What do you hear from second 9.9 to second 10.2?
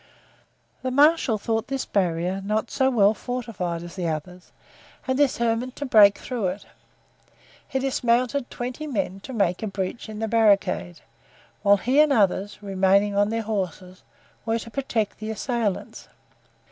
in